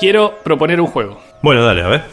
Quiero 0.00 0.38
proponer 0.42 0.80
un 0.80 0.86
juego. 0.86 1.20
Bueno, 1.42 1.62
dale, 1.62 1.82
a 1.82 1.88
ver. 1.88 2.04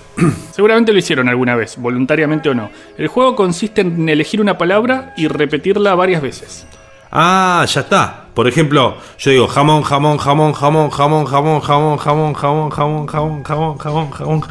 Seguramente 0.51 0.91
lo 0.91 0.99
hicieron 0.99 1.29
alguna 1.29 1.55
vez, 1.55 1.77
voluntariamente 1.77 2.49
o 2.49 2.53
no. 2.53 2.69
El 2.97 3.07
juego 3.07 3.33
consiste 3.37 3.79
en 3.79 4.09
elegir 4.09 4.41
una 4.41 4.57
palabra 4.57 5.13
y 5.15 5.29
repetirla 5.29 5.95
varias 5.95 6.21
veces. 6.21 6.67
Ah, 7.09 7.65
ya 7.65 7.79
está. 7.79 8.25
Por 8.33 8.45
ejemplo, 8.45 8.97
yo 9.17 9.31
digo 9.31 9.47
jamón, 9.47 9.83
jamón, 9.83 10.17
jamón, 10.17 10.51
jamón, 10.51 10.91
jamón, 10.91 11.25
jamón, 11.25 11.61
jamón, 11.61 11.97
jamón, 11.97 12.33
jamón, 12.33 12.69
jamón, 12.69 13.07
jamón, 13.07 13.43
jamón, 13.45 13.77
jamón, 13.77 14.11
jamón. 14.11 14.41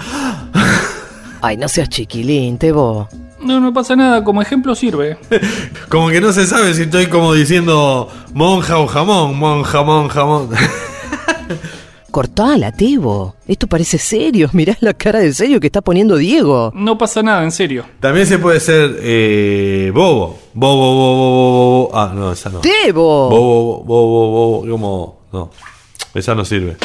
Ay, 1.42 1.58
no 1.58 1.68
seas 1.68 1.90
chiquilín, 1.90 2.56
Tebo. 2.56 3.06
No, 3.38 3.60
no 3.60 3.70
pasa 3.74 3.94
nada, 3.96 4.24
como 4.24 4.40
ejemplo 4.40 4.74
sirve. 4.74 5.18
Como 5.90 6.08
que 6.08 6.22
no 6.22 6.32
se 6.32 6.46
sabe 6.46 6.72
si 6.72 6.82
estoy 6.82 7.08
como 7.08 7.34
diciendo 7.34 8.08
monja 8.32 8.78
o 8.78 8.86
jamón, 8.86 9.36
mon, 9.36 9.62
jamón, 9.62 10.08
jamón. 10.08 10.48
Cortala, 12.16 12.72
Tebo. 12.72 13.36
Esto 13.46 13.66
parece 13.66 13.98
serio. 13.98 14.48
Mirá 14.54 14.74
la 14.80 14.94
cara 14.94 15.18
de 15.18 15.34
serio 15.34 15.60
que 15.60 15.66
está 15.66 15.82
poniendo 15.82 16.16
Diego. 16.16 16.72
No 16.74 16.96
pasa 16.96 17.22
nada, 17.22 17.44
en 17.44 17.52
serio. 17.52 17.84
También 18.00 18.26
se 18.26 18.38
puede 18.38 18.58
ser 18.58 18.96
eh, 19.02 19.90
bobo. 19.92 20.38
Bobo, 20.54 20.76
bobo, 20.76 21.14
bobo, 21.14 21.50
bobo. 21.50 21.90
Ah, 21.92 22.12
no, 22.14 22.32
esa 22.32 22.48
no. 22.48 22.60
¡Tebo! 22.60 23.28
Bobo, 23.28 23.84
bobo, 23.84 24.30
bobo, 24.30 24.70
como. 24.70 25.20
No. 25.30 25.50
Esa 26.14 26.34
no 26.34 26.42
sirve. 26.46 26.78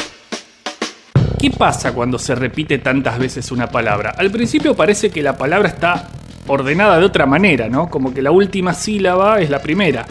¿Qué 1.40 1.50
pasa 1.50 1.94
cuando 1.94 2.18
se 2.18 2.34
repite 2.34 2.76
tantas 2.76 3.18
veces 3.18 3.50
una 3.52 3.68
palabra? 3.68 4.12
Al 4.18 4.30
principio 4.30 4.76
parece 4.76 5.08
que 5.08 5.22
la 5.22 5.38
palabra 5.38 5.70
está 5.70 6.10
ordenada 6.46 6.98
de 6.98 7.06
otra 7.06 7.24
manera, 7.24 7.70
¿no? 7.70 7.88
Como 7.88 8.12
que 8.12 8.20
la 8.20 8.32
última 8.32 8.74
sílaba 8.74 9.40
es 9.40 9.48
la 9.48 9.62
primera. 9.62 10.04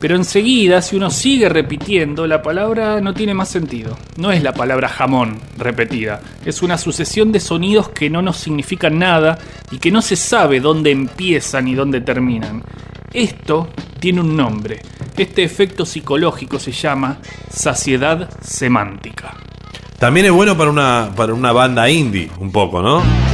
Pero 0.00 0.16
enseguida, 0.16 0.80
si 0.80 0.96
uno 0.96 1.10
sigue 1.10 1.50
repitiendo, 1.50 2.26
la 2.26 2.40
palabra 2.40 3.02
no 3.02 3.12
tiene 3.12 3.34
más 3.34 3.50
sentido. 3.50 3.98
No 4.16 4.32
es 4.32 4.42
la 4.42 4.54
palabra 4.54 4.88
jamón 4.88 5.38
repetida, 5.58 6.22
es 6.42 6.62
una 6.62 6.78
sucesión 6.78 7.30
de 7.32 7.38
sonidos 7.38 7.90
que 7.90 8.08
no 8.08 8.22
nos 8.22 8.38
significan 8.38 8.98
nada 8.98 9.38
y 9.70 9.76
que 9.76 9.90
no 9.90 10.00
se 10.00 10.16
sabe 10.16 10.58
dónde 10.58 10.90
empiezan 10.90 11.68
y 11.68 11.74
dónde 11.74 12.00
terminan. 12.00 12.64
Esto 13.12 13.68
tiene 13.98 14.22
un 14.22 14.34
nombre. 14.34 14.80
Este 15.18 15.42
efecto 15.42 15.84
psicológico 15.84 16.58
se 16.58 16.72
llama 16.72 17.18
saciedad 17.50 18.30
semántica. 18.40 19.34
También 19.98 20.24
es 20.24 20.32
bueno 20.32 20.56
para 20.56 20.70
una, 20.70 21.10
para 21.14 21.34
una 21.34 21.52
banda 21.52 21.90
indie, 21.90 22.30
un 22.38 22.50
poco, 22.50 22.80
¿no? 22.80 23.29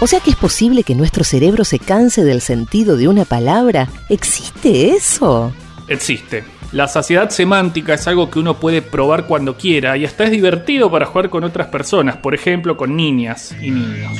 O 0.00 0.06
sea 0.06 0.20
que 0.20 0.30
es 0.30 0.36
posible 0.36 0.84
que 0.84 0.94
nuestro 0.94 1.24
cerebro 1.24 1.64
se 1.64 1.80
canse 1.80 2.24
del 2.24 2.40
sentido 2.40 2.96
de 2.96 3.08
una 3.08 3.24
palabra. 3.24 3.88
¿Existe 4.08 4.90
eso? 4.90 5.52
Existe. 5.88 6.44
La 6.70 6.86
saciedad 6.86 7.30
semántica 7.30 7.94
es 7.94 8.06
algo 8.06 8.30
que 8.30 8.38
uno 8.38 8.60
puede 8.60 8.80
probar 8.80 9.26
cuando 9.26 9.56
quiera 9.56 9.96
y 9.96 10.04
hasta 10.04 10.24
es 10.24 10.30
divertido 10.30 10.88
para 10.90 11.06
jugar 11.06 11.30
con 11.30 11.42
otras 11.42 11.68
personas, 11.68 12.18
por 12.18 12.34
ejemplo 12.34 12.76
con 12.76 12.94
niñas 12.94 13.52
y 13.60 13.70
niños. 13.70 14.12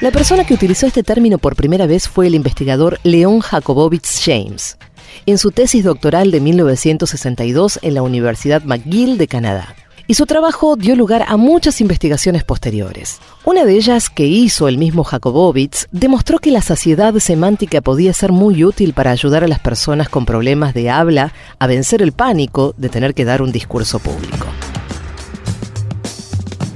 La 0.00 0.10
persona 0.10 0.46
que 0.46 0.54
utilizó 0.54 0.86
este 0.86 1.02
término 1.02 1.36
por 1.36 1.54
primera 1.54 1.86
vez 1.86 2.08
fue 2.08 2.28
el 2.28 2.34
investigador 2.34 2.98
Leon 3.02 3.40
Jacobowitz 3.40 4.24
James, 4.24 4.78
en 5.26 5.36
su 5.36 5.50
tesis 5.50 5.84
doctoral 5.84 6.30
de 6.30 6.40
1962 6.40 7.78
en 7.82 7.94
la 7.94 8.02
Universidad 8.02 8.62
McGill 8.64 9.18
de 9.18 9.28
Canadá 9.28 9.74
y 10.06 10.14
su 10.14 10.26
trabajo 10.26 10.76
dio 10.76 10.96
lugar 10.96 11.24
a 11.28 11.36
muchas 11.36 11.80
investigaciones 11.80 12.44
posteriores. 12.44 13.20
Una 13.44 13.64
de 13.64 13.74
ellas, 13.74 14.10
que 14.10 14.26
hizo 14.26 14.68
el 14.68 14.78
mismo 14.78 15.04
Jacobowitz, 15.04 15.88
demostró 15.90 16.38
que 16.38 16.50
la 16.50 16.62
saciedad 16.62 17.14
semántica 17.14 17.80
podía 17.80 18.12
ser 18.12 18.32
muy 18.32 18.64
útil 18.64 18.92
para 18.92 19.10
ayudar 19.10 19.44
a 19.44 19.48
las 19.48 19.60
personas 19.60 20.08
con 20.08 20.26
problemas 20.26 20.74
de 20.74 20.90
habla 20.90 21.32
a 21.58 21.66
vencer 21.66 22.02
el 22.02 22.12
pánico 22.12 22.74
de 22.76 22.88
tener 22.88 23.14
que 23.14 23.24
dar 23.24 23.42
un 23.42 23.52
discurso 23.52 23.98
público. 23.98 24.46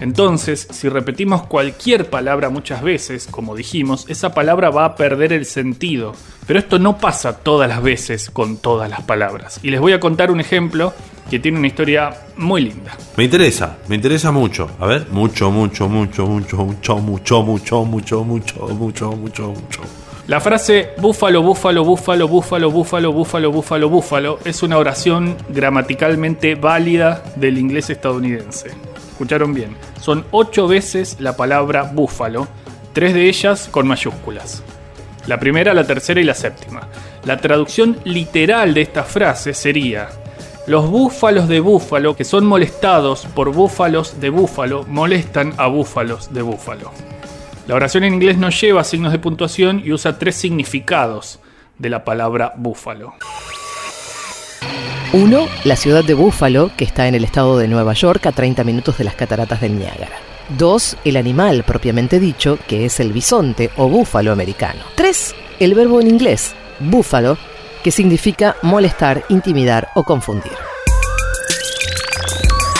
Entonces, 0.00 0.68
si 0.70 0.88
repetimos 0.88 1.46
cualquier 1.46 2.10
palabra 2.10 2.50
muchas 2.50 2.82
veces, 2.82 3.26
como 3.30 3.56
dijimos, 3.56 4.04
esa 4.08 4.34
palabra 4.34 4.70
va 4.70 4.84
a 4.84 4.94
perder 4.94 5.32
el 5.32 5.46
sentido. 5.46 6.12
Pero 6.46 6.58
esto 6.58 6.78
no 6.78 6.98
pasa 6.98 7.38
todas 7.38 7.68
las 7.68 7.82
veces 7.82 8.30
con 8.30 8.58
todas 8.58 8.90
las 8.90 9.02
palabras. 9.02 9.58
Y 9.62 9.70
les 9.70 9.80
voy 9.80 9.94
a 9.94 10.00
contar 10.00 10.30
un 10.30 10.38
ejemplo 10.38 10.92
que 11.30 11.38
tiene 11.38 11.58
una 11.58 11.66
historia 11.66 12.10
muy 12.36 12.62
linda. 12.62 12.96
Me 13.16 13.24
interesa, 13.24 13.78
me 13.88 13.96
interesa 13.96 14.30
mucho. 14.30 14.70
A 14.78 14.86
ver, 14.86 15.06
mucho, 15.10 15.50
mucho, 15.50 15.88
mucho, 15.88 16.26
mucho, 16.26 16.56
mucho, 16.64 16.96
mucho, 16.98 17.42
mucho, 17.42 17.84
mucho, 17.84 18.24
mucho, 18.24 18.68
mucho, 18.68 19.12
mucho, 19.12 19.48
mucho. 19.48 19.80
La 20.28 20.40
frase 20.40 20.90
búfalo, 20.98 21.40
búfalo, 21.40 21.84
búfalo, 21.84 22.26
búfalo, 22.26 22.70
búfalo, 22.70 23.12
búfalo, 23.12 23.52
búfalo, 23.52 23.88
búfalo 23.88 24.38
es 24.44 24.62
una 24.64 24.76
oración 24.76 25.36
gramaticalmente 25.48 26.56
válida 26.56 27.22
del 27.36 27.58
inglés 27.58 27.90
estadounidense. 27.90 28.70
Escucharon 29.10 29.54
bien. 29.54 29.76
Son 30.00 30.24
ocho 30.32 30.66
veces 30.66 31.16
la 31.20 31.36
palabra 31.36 31.84
búfalo, 31.84 32.48
tres 32.92 33.14
de 33.14 33.28
ellas 33.28 33.68
con 33.70 33.86
mayúsculas. 33.86 34.64
La 35.28 35.38
primera, 35.38 35.72
la 35.74 35.86
tercera 35.86 36.20
y 36.20 36.24
la 36.24 36.34
séptima. 36.34 36.88
La 37.24 37.36
traducción 37.36 37.98
literal 38.04 38.74
de 38.74 38.82
esta 38.82 39.04
frase 39.04 39.54
sería, 39.54 40.08
los 40.66 40.90
búfalos 40.90 41.48
de 41.48 41.60
búfalo 41.60 42.16
que 42.16 42.24
son 42.24 42.44
molestados 42.44 43.26
por 43.34 43.52
búfalos 43.52 44.20
de 44.20 44.30
búfalo 44.30 44.84
molestan 44.88 45.54
a 45.58 45.68
búfalos 45.68 46.32
de 46.32 46.42
búfalo. 46.42 46.90
La 47.68 47.74
oración 47.74 48.04
en 48.04 48.14
inglés 48.14 48.38
no 48.38 48.50
lleva 48.50 48.84
signos 48.84 49.12
de 49.12 49.18
puntuación 49.18 49.82
y 49.84 49.92
usa 49.92 50.18
tres 50.18 50.36
significados 50.36 51.40
de 51.78 51.90
la 51.90 52.04
palabra 52.04 52.52
búfalo. 52.56 53.14
Uno, 55.12 55.46
la 55.64 55.76
ciudad 55.76 56.04
de 56.04 56.14
Búfalo, 56.14 56.72
que 56.76 56.84
está 56.84 57.06
en 57.06 57.14
el 57.14 57.24
estado 57.24 57.56
de 57.58 57.68
Nueva 57.68 57.92
York 57.92 58.26
a 58.26 58.32
30 58.32 58.64
minutos 58.64 58.98
de 58.98 59.04
las 59.04 59.14
cataratas 59.14 59.60
del 59.60 59.78
Niágara. 59.78 60.16
Dos, 60.58 60.96
el 61.04 61.16
animal 61.16 61.62
propiamente 61.64 62.20
dicho, 62.20 62.58
que 62.66 62.84
es 62.84 63.00
el 63.00 63.12
bisonte 63.12 63.70
o 63.76 63.88
búfalo 63.88 64.32
americano. 64.32 64.82
Tres, 64.94 65.34
el 65.60 65.74
verbo 65.74 66.00
en 66.00 66.08
inglés, 66.08 66.54
búfalo, 66.80 67.38
que 67.82 67.90
significa 67.90 68.56
molestar, 68.62 69.24
intimidar 69.28 69.88
o 69.94 70.04
confundir. 70.04 70.52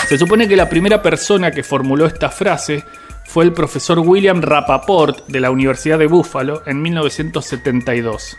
Se 0.09 0.19
supone 0.19 0.47
que 0.47 0.57
la 0.57 0.69
primera 0.69 1.03
persona 1.03 1.51
que 1.51 1.65
formuló 1.65 2.07
esta 2.07 2.31
frase 2.31 2.85
fue 3.25 3.45
el 3.45 3.53
profesor 3.53 3.99
William 3.99 4.41
Rappaport 4.41 5.27
de 5.27 5.41
la 5.41 5.51
Universidad 5.51 5.99
de 5.99 6.07
Buffalo 6.07 6.63
en 6.65 6.81
1972. 6.81 8.37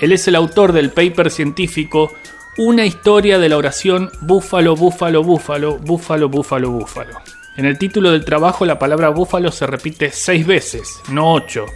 Él 0.00 0.12
es 0.12 0.26
el 0.28 0.34
autor 0.34 0.72
del 0.72 0.90
paper 0.90 1.30
científico 1.30 2.12
Una 2.56 2.86
historia 2.86 3.38
de 3.38 3.48
la 3.48 3.56
oración 3.56 4.10
búfalo, 4.20 4.76
búfalo, 4.76 5.22
búfalo, 5.22 5.78
búfalo, 5.78 6.28
búfalo, 6.28 6.70
búfalo. 6.70 7.20
En 7.56 7.66
el 7.66 7.78
título 7.78 8.10
del 8.10 8.24
trabajo 8.24 8.64
la 8.64 8.78
palabra 8.78 9.10
búfalo 9.10 9.52
se 9.52 9.66
repite 9.66 10.10
seis 10.10 10.46
veces, 10.46 11.00
no 11.08 11.32
ocho. 11.32 11.66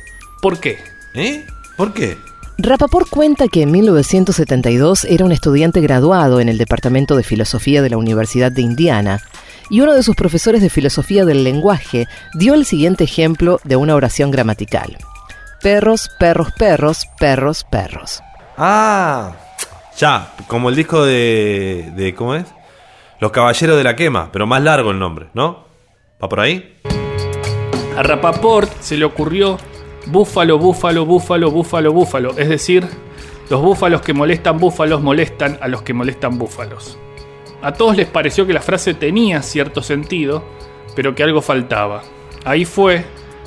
¿Por 0.41 0.59
qué? 0.59 0.79
¿Eh? 1.15 1.45
¿Por 1.77 1.93
qué? 1.93 2.17
Rapaport 2.61 3.09
cuenta 3.09 3.47
que 3.47 3.63
en 3.63 3.71
1972 3.71 5.05
era 5.05 5.25
un 5.25 5.31
estudiante 5.31 5.81
graduado 5.81 6.41
en 6.41 6.49
el 6.49 6.59
Departamento 6.59 7.15
de 7.15 7.23
Filosofía 7.23 7.83
de 7.83 7.91
la 7.91 7.99
Universidad 7.99 8.51
de 8.51 8.63
Indiana 8.63 9.21
y 9.71 9.81
uno 9.81 9.95
de 9.95 10.03
sus 10.03 10.17
profesores 10.17 10.61
de 10.61 10.69
filosofía 10.69 11.25
del 11.25 11.45
lenguaje 11.45 12.09
dio 12.35 12.55
el 12.55 12.65
siguiente 12.65 13.05
ejemplo 13.05 13.61
de 13.63 13.77
una 13.77 13.95
oración 13.95 14.33
gramatical. 14.33 14.97
Perros, 15.63 16.11
perros, 16.19 16.51
perros, 16.59 17.07
perros, 17.21 17.63
perros. 17.63 18.23
Ah, 18.57 19.37
ya, 19.97 20.33
como 20.49 20.69
el 20.69 20.75
disco 20.75 21.05
de, 21.05 21.93
de 21.95 22.13
¿cómo 22.13 22.35
es? 22.35 22.45
Los 23.21 23.31
Caballeros 23.31 23.77
de 23.77 23.85
la 23.85 23.95
Quema, 23.95 24.33
pero 24.33 24.49
más 24.49 24.63
largo 24.65 24.91
el 24.91 24.99
nombre, 24.99 25.29
¿no? 25.33 25.65
¿Va 26.21 26.29
por 26.29 26.41
ahí? 26.41 26.77
A 27.97 28.03
Rapaport 28.03 28.81
se 28.81 28.97
le 28.97 29.05
ocurrió 29.05 29.59
búfalo, 30.11 30.59
búfalo, 30.59 31.05
búfalo, 31.05 31.51
búfalo, 31.51 31.93
búfalo. 31.93 32.31
Es 32.39 32.49
decir, 32.49 32.87
los 33.51 33.63
búfalos 33.63 34.03
que 34.03 34.13
molestan 34.13 34.59
búfalos 34.59 35.03
molestan 35.03 35.59
a 35.61 35.69
los 35.69 35.83
que 35.83 35.95
molestan 35.95 36.39
búfalos. 36.39 36.99
A 37.63 37.73
todos 37.73 37.97
les 37.97 38.07
pareció 38.07 38.47
que 38.47 38.53
la 38.53 38.61
frase 38.61 38.95
tenía 38.95 39.43
cierto 39.43 39.83
sentido, 39.83 40.45
pero 40.95 41.15
que 41.15 41.23
algo 41.23 41.43
faltaba. 41.43 42.03
Ahí 42.45 42.65
fue 42.65 43.05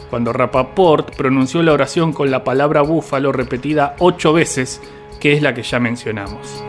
cuando 0.10 0.34
Rapaport 0.34 1.16
pronunció 1.16 1.64
la 1.64 1.72
oración 1.72 2.12
con 2.12 2.30
la 2.30 2.44
palabra 2.44 2.82
búfalo 2.82 3.32
repetida 3.32 3.96
ocho 4.00 4.34
veces, 4.34 4.82
que 5.20 5.34
es 5.34 5.42
la 5.42 5.54
que 5.54 5.64
ya 5.64 5.80
mencionamos. 5.80 6.64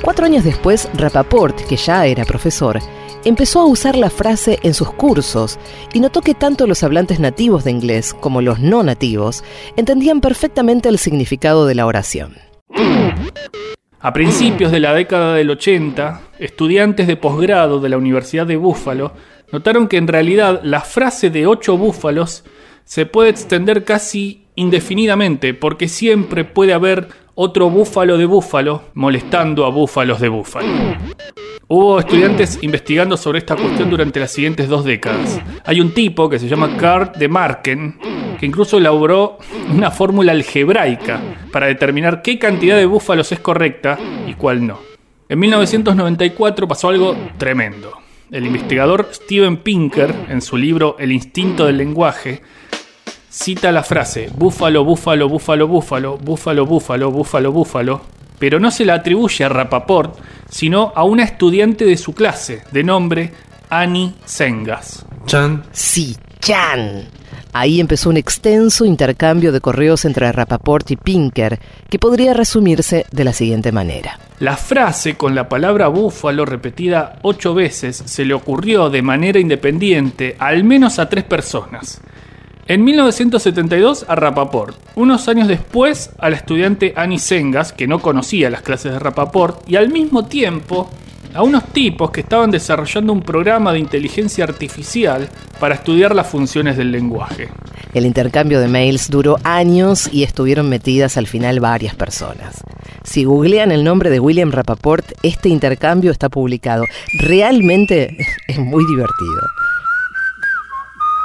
Cuatro 0.00 0.24
años 0.24 0.44
después, 0.44 0.88
Rapaport, 0.94 1.60
que 1.66 1.76
ya 1.76 2.06
era 2.06 2.24
profesor, 2.24 2.78
empezó 3.24 3.60
a 3.60 3.66
usar 3.66 3.96
la 3.96 4.10
frase 4.10 4.58
en 4.62 4.74
sus 4.74 4.90
cursos 4.92 5.58
y 5.92 6.00
notó 6.00 6.20
que 6.20 6.34
tanto 6.34 6.66
los 6.66 6.82
hablantes 6.82 7.20
nativos 7.20 7.64
de 7.64 7.70
inglés 7.70 8.14
como 8.14 8.42
los 8.42 8.60
no 8.60 8.82
nativos 8.82 9.44
entendían 9.76 10.20
perfectamente 10.20 10.88
el 10.88 10.98
significado 10.98 11.66
de 11.66 11.74
la 11.74 11.86
oración. 11.86 12.36
A 14.00 14.12
principios 14.12 14.70
de 14.70 14.80
la 14.80 14.94
década 14.94 15.34
del 15.34 15.50
80, 15.50 16.20
estudiantes 16.38 17.06
de 17.06 17.16
posgrado 17.16 17.80
de 17.80 17.88
la 17.88 17.98
Universidad 17.98 18.46
de 18.46 18.56
Buffalo 18.56 19.12
notaron 19.50 19.88
que 19.88 19.96
en 19.96 20.06
realidad 20.06 20.60
la 20.62 20.80
frase 20.80 21.30
de 21.30 21.46
ocho 21.46 21.76
búfalos 21.76 22.44
se 22.84 23.06
puede 23.06 23.30
extender 23.30 23.84
casi 23.84 24.46
indefinidamente 24.58 25.54
porque 25.54 25.88
siempre 25.88 26.44
puede 26.44 26.72
haber 26.72 27.08
otro 27.34 27.70
búfalo 27.70 28.18
de 28.18 28.26
búfalo 28.26 28.82
molestando 28.94 29.64
a 29.64 29.70
búfalos 29.70 30.20
de 30.20 30.28
búfalo. 30.28 30.66
Hubo 31.68 32.00
estudiantes 32.00 32.58
investigando 32.62 33.16
sobre 33.16 33.38
esta 33.38 33.54
cuestión 33.54 33.88
durante 33.88 34.18
las 34.18 34.32
siguientes 34.32 34.68
dos 34.68 34.84
décadas. 34.84 35.40
Hay 35.64 35.80
un 35.80 35.94
tipo 35.94 36.28
que 36.28 36.40
se 36.40 36.48
llama 36.48 36.76
Carl 36.76 37.12
de 37.16 37.28
Marken 37.28 37.98
que 38.40 38.46
incluso 38.46 38.78
elaboró 38.78 39.38
una 39.72 39.92
fórmula 39.92 40.32
algebraica 40.32 41.20
para 41.52 41.66
determinar 41.66 42.22
qué 42.22 42.38
cantidad 42.38 42.76
de 42.76 42.86
búfalos 42.86 43.30
es 43.30 43.38
correcta 43.38 43.96
y 44.26 44.34
cuál 44.34 44.66
no. 44.66 44.80
En 45.28 45.38
1994 45.38 46.66
pasó 46.66 46.88
algo 46.88 47.16
tremendo. 47.36 47.92
El 48.30 48.44
investigador 48.44 49.08
Steven 49.12 49.58
Pinker, 49.58 50.14
en 50.28 50.42
su 50.42 50.56
libro 50.56 50.96
El 50.98 51.12
instinto 51.12 51.64
del 51.64 51.78
lenguaje, 51.78 52.42
cita 53.30 53.72
la 53.72 53.82
frase 53.82 54.30
búfalo, 54.34 54.84
búfalo, 54.84 55.28
búfalo, 55.28 55.68
búfalo, 55.68 56.16
búfalo, 56.18 56.66
búfalo, 56.66 57.10
búfalo, 57.10 57.52
búfalo, 57.52 58.00
pero 58.38 58.60
no 58.60 58.70
se 58.70 58.84
la 58.84 58.94
atribuye 58.94 59.44
a 59.44 59.48
Rapaport, 59.48 60.18
sino 60.48 60.92
a 60.94 61.04
una 61.04 61.24
estudiante 61.24 61.84
de 61.84 61.96
su 61.96 62.14
clase, 62.14 62.62
de 62.70 62.84
nombre 62.84 63.32
Annie 63.68 64.14
Sengas. 64.24 65.04
Chan. 65.26 65.64
Sí, 65.72 66.16
Chan. 66.40 67.08
Ahí 67.52 67.80
empezó 67.80 68.10
un 68.10 68.16
extenso 68.16 68.84
intercambio 68.84 69.52
de 69.52 69.60
correos 69.60 70.04
entre 70.04 70.30
Rapaport 70.30 70.90
y 70.90 70.96
Pinker, 70.96 71.58
que 71.88 71.98
podría 71.98 72.34
resumirse 72.34 73.06
de 73.10 73.24
la 73.24 73.32
siguiente 73.32 73.72
manera. 73.72 74.18
La 74.38 74.56
frase 74.56 75.16
con 75.16 75.34
la 75.34 75.48
palabra 75.48 75.88
búfalo 75.88 76.44
repetida 76.44 77.18
ocho 77.22 77.54
veces 77.54 78.02
se 78.06 78.24
le 78.24 78.34
ocurrió 78.34 78.90
de 78.90 79.02
manera 79.02 79.40
independiente 79.40 80.36
al 80.38 80.62
menos 80.62 80.98
a 80.98 81.08
tres 81.08 81.24
personas. 81.24 82.00
En 82.70 82.84
1972 82.84 84.04
a 84.08 84.14
Rapaport, 84.14 84.76
unos 84.94 85.26
años 85.28 85.48
después 85.48 86.10
a 86.18 86.28
la 86.28 86.36
estudiante 86.36 86.92
Annie 86.96 87.18
Sengas, 87.18 87.72
que 87.72 87.86
no 87.86 87.98
conocía 88.00 88.50
las 88.50 88.60
clases 88.60 88.92
de 88.92 88.98
Rapaport, 88.98 89.66
y 89.66 89.76
al 89.76 89.88
mismo 89.88 90.26
tiempo 90.26 90.90
a 91.32 91.42
unos 91.42 91.64
tipos 91.72 92.10
que 92.10 92.20
estaban 92.20 92.50
desarrollando 92.50 93.14
un 93.14 93.22
programa 93.22 93.72
de 93.72 93.78
inteligencia 93.78 94.44
artificial 94.44 95.30
para 95.58 95.76
estudiar 95.76 96.14
las 96.14 96.26
funciones 96.26 96.76
del 96.76 96.92
lenguaje. 96.92 97.48
El 97.94 98.04
intercambio 98.04 98.60
de 98.60 98.68
mails 98.68 99.08
duró 99.08 99.38
años 99.44 100.06
y 100.12 100.22
estuvieron 100.22 100.68
metidas 100.68 101.16
al 101.16 101.26
final 101.26 101.60
varias 101.60 101.94
personas. 101.94 102.62
Si 103.02 103.24
googlean 103.24 103.72
el 103.72 103.82
nombre 103.82 104.10
de 104.10 104.20
William 104.20 104.50
Rapaport, 104.50 105.06
este 105.22 105.48
intercambio 105.48 106.10
está 106.10 106.28
publicado. 106.28 106.84
Realmente 107.18 108.14
es 108.46 108.58
muy 108.58 108.84
divertido. 108.84 109.40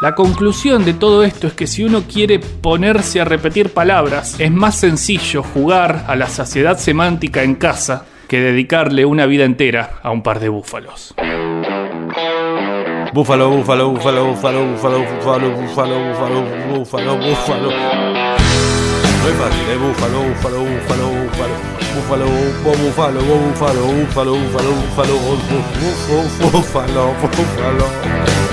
La 0.03 0.15
conclusión 0.15 0.83
de 0.83 0.93
todo 0.93 1.23
esto 1.23 1.47
es 1.47 1.53
que 1.53 1.65
si 1.65 1.81
uno 1.81 2.03
quiere 2.03 2.37
ponerse 2.37 3.21
a 3.21 3.23
repetir 3.23 3.69
palabras, 3.69 4.35
es 4.37 4.51
más 4.51 4.77
sencillo 4.77 5.43
jugar 5.43 6.03
a 6.09 6.17
la 6.17 6.27
saciedad 6.27 6.77
semántica 6.77 7.41
en 7.41 7.55
casa 7.55 8.03
que 8.27 8.41
dedicarle 8.41 9.05
una 9.05 9.25
vida 9.27 9.45
entera 9.45 10.01
a 10.03 10.11
un 10.11 10.21
par 10.21 10.41
de 10.41 10.49
búfalos. 10.49 11.15
Búfalo, 13.13 13.49
búfalo, 13.49 13.91
búfalo, 13.91 14.25
búfalo, 14.25 14.65
búfalo, 14.65 14.99
búfalo, 14.99 15.51
búfalo, 15.51 16.01
búfalo, 16.01 16.41
búfalo, 16.67 17.15
búfalo. 17.15 17.69
No 17.71 19.29
es 19.29 19.35
fácil, 19.39 19.69
¿eh? 19.71 19.77
Búfalo, 19.77 20.21
búfalo, 20.21 20.59
búfalo, 20.65 21.07
búfalo. 21.15 21.55
Búfalo, 21.95 22.25
búfalo, 22.65 23.21
búfalo, 23.21 23.85
búfalo, 23.87 24.33
búfalo, 24.33 25.15
búfalo, 25.15 25.15
búfalo, 26.51 27.13
búfalo. 27.21 28.52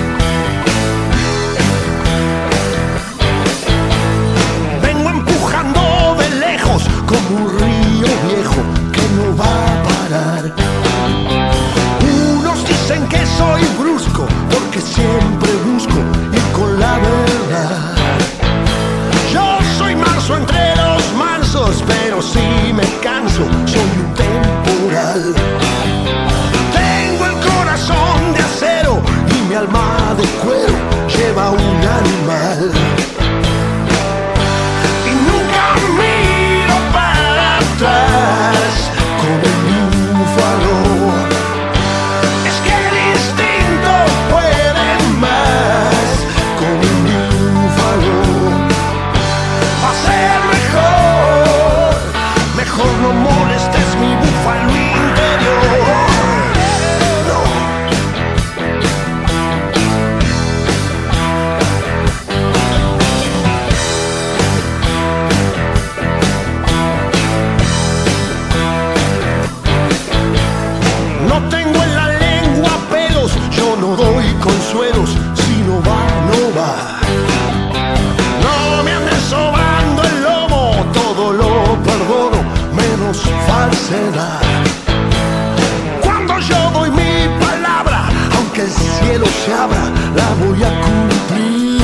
Cuando 86.01 86.39
yo 86.39 86.71
doy 86.71 86.89
mi 86.91 87.27
palabra, 87.41 88.07
aunque 88.37 88.61
el 88.61 88.69
cielo 88.69 89.25
se 89.45 89.53
abra, 89.53 89.91
la 90.15 90.45
voy 90.45 90.63
a 90.63 90.71
cumplir. 90.79 91.81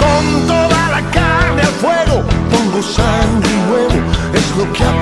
Con 0.00 0.46
toda 0.46 0.88
la 0.88 1.02
carne 1.10 1.60
al 1.60 1.74
fuego, 1.82 2.22
pongo 2.50 2.82
sangre 2.82 3.50
y 3.50 3.70
huevo, 3.70 3.98
es 4.32 4.56
lo 4.56 4.72
que. 4.72 5.01